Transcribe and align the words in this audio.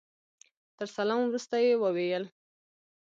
تر 0.77 0.87
سلام 0.97 1.19
وروسته 1.23 1.55
يې 1.65 1.73
وويل. 1.83 2.23